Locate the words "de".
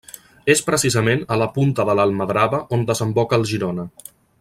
1.91-1.97